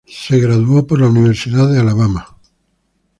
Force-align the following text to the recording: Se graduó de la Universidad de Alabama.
Se 0.07 0.39
graduó 0.39 0.81
de 0.81 0.97
la 0.97 1.09
Universidad 1.09 1.71
de 1.71 1.79
Alabama. 1.79 2.35